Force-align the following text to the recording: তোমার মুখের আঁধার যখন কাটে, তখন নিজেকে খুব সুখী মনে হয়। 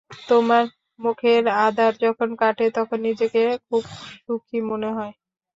তোমার 0.27 0.63
মুখের 0.99 1.43
আঁধার 1.59 1.93
যখন 2.03 2.29
কাটে, 2.35 2.65
তখন 2.77 2.97
নিজেকে 3.01 3.39
খুব 3.67 3.83
সুখী 4.17 4.59
মনে 4.69 4.89
হয়। 4.89 5.13